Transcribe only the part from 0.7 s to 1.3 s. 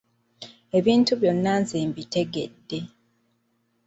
Ebintu